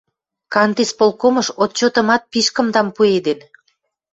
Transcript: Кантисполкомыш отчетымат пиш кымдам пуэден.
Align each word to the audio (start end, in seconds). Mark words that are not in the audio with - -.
Кантисполкомыш 0.53 1.47
отчетымат 1.63 2.21
пиш 2.31 2.47
кымдам 2.55 2.87
пуэден. 2.95 3.39